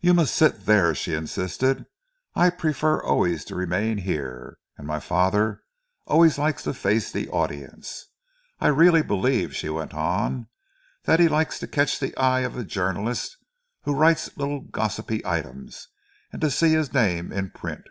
[0.00, 1.86] "You must sit there," she insisted.
[2.36, 5.64] "I prefer always to remain here, and my father
[6.06, 8.06] always likes to face the audience.
[8.60, 10.46] I really believe," she went on,
[11.02, 13.38] "that he likes to catch the eye of the journalist
[13.82, 15.88] who writes little gossipy items,
[16.32, 17.88] and to see his name in print."